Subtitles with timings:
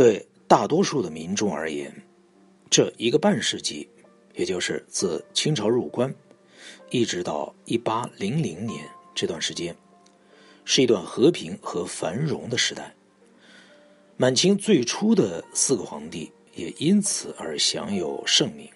[0.00, 1.94] 对大多数的民众而言，
[2.70, 3.86] 这一个半世纪，
[4.34, 6.14] 也就是自清朝入关
[6.88, 9.76] 一直到一八零零年这段时间，
[10.64, 12.94] 是一段和平和繁荣的时代。
[14.16, 18.70] 满清最初的四个皇帝也因此而享有盛名。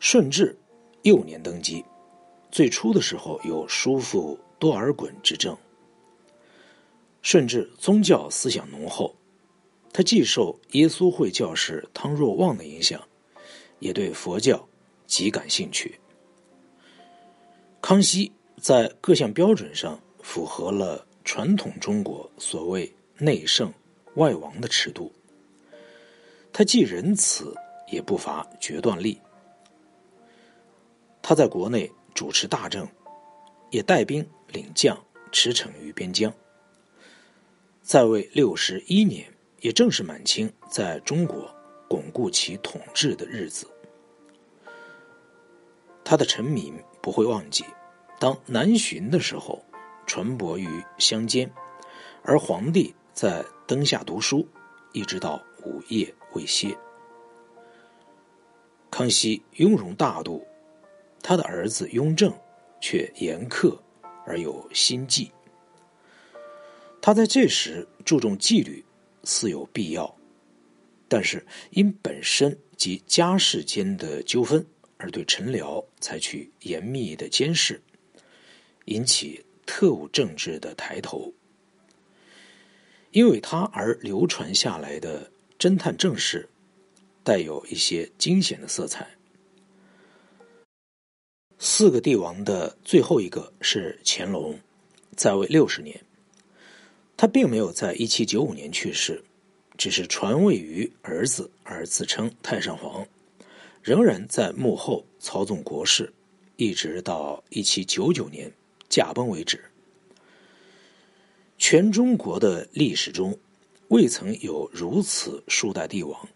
[0.00, 0.54] 顺治
[1.00, 1.82] 幼年登基，
[2.50, 5.56] 最初的时候有叔父多尔衮执政。
[7.24, 9.16] 顺治宗教思想浓厚，
[9.94, 13.02] 他既受耶稣会教士汤若望的影响，
[13.78, 14.68] 也对佛教
[15.06, 15.98] 极感兴趣。
[17.80, 23.72] 康熙在各项标准上符合了传统中国所谓内圣
[24.16, 25.10] 外王的尺度，
[26.52, 27.54] 他既仁慈，
[27.90, 29.18] 也不乏决断力。
[31.22, 32.86] 他在国内主持大政，
[33.70, 36.30] 也带兵领将驰骋于边疆。
[37.94, 41.48] 在位六十一年，也正是满清在中国
[41.88, 43.68] 巩固其统治的日子。
[46.04, 47.64] 他的臣民不会忘记，
[48.18, 49.64] 当南巡的时候，
[50.08, 50.66] 船舶于
[50.98, 51.48] 乡间，
[52.24, 54.44] 而皇帝在灯下读书，
[54.92, 56.76] 一直到午夜未歇。
[58.90, 60.44] 康熙雍容大度，
[61.22, 62.36] 他的儿子雍正
[62.80, 63.78] 却严苛
[64.26, 65.30] 而有心计。
[67.04, 68.82] 他在这时注重纪律，
[69.24, 70.16] 似有必要，
[71.06, 74.64] 但是因本身及家世间的纠纷，
[74.96, 77.82] 而对臣僚采取严密的监视，
[78.86, 81.30] 引起特务政治的抬头。
[83.10, 86.48] 因为他而流传下来的侦探正史，
[87.22, 89.06] 带有一些惊险的色彩。
[91.58, 94.58] 四个帝王的最后一个是乾隆，
[95.14, 96.02] 在位六十年。
[97.16, 99.22] 他并没有在一七九五年去世，
[99.78, 103.06] 只是传位于儿子而自称太上皇，
[103.82, 106.12] 仍然在幕后操纵国事，
[106.56, 108.52] 一直到一七九九年
[108.88, 109.62] 驾崩为止。
[111.56, 113.38] 全中国的历史中，
[113.88, 116.28] 未曾有如此数代帝王，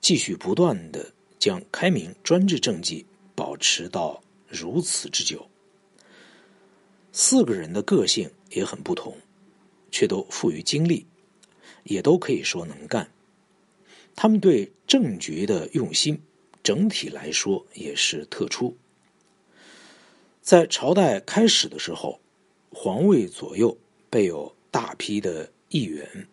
[0.00, 3.04] 继续不断的将开明专制政绩
[3.34, 5.48] 保持到如此之久。
[7.12, 9.16] 四个人的个性也很不同。
[9.92, 11.06] 却都富于精力，
[11.84, 13.08] 也都可以说能干。
[14.16, 16.20] 他们对政局的用心，
[16.64, 18.76] 整体来说也是特殊。
[20.40, 22.20] 在朝代开始的时候，
[22.70, 23.78] 皇位左右
[24.10, 26.26] 备有大批的议员，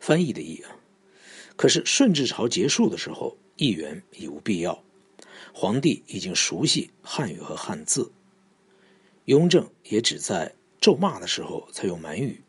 [0.00, 0.76] 翻译的译啊。
[1.54, 4.82] 可是顺治朝结束的时候，议员已无必要，
[5.52, 8.10] 皇帝已经熟悉汉语和汉字。
[9.26, 12.42] 雍正也只在咒骂的时候才用满语。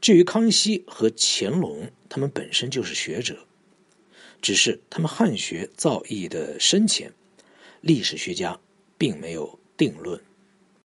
[0.00, 3.46] 至于康熙和乾隆，他们本身就是学者，
[4.40, 7.12] 只是他们汉学造诣的深浅，
[7.82, 8.58] 历史学家
[8.96, 10.18] 并没有定论。